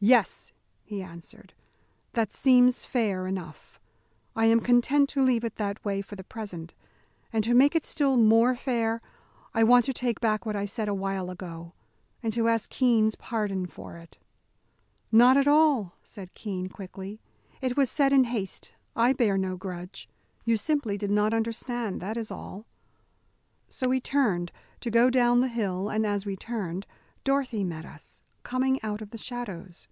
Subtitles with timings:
[0.00, 0.52] "Yes,"
[0.84, 1.54] he answered,
[2.12, 3.80] "that seems fair enough.
[4.36, 6.72] I am content to leave it in that way for the present.
[7.32, 9.02] And to make it still more fair,
[9.52, 11.72] I want to take back what I said awhile ago,
[12.22, 14.18] and to ask Keene's pardon for it."
[15.10, 17.20] "Not at all," said Keene, quickly,
[17.60, 20.08] "it was said in haste, I bear no grudge.
[20.44, 22.66] You simply did not understand, that is all."
[23.68, 26.86] So we turned to go down the hill, and as we turned,
[27.24, 29.88] Dorothy met us, coming out of the shadows.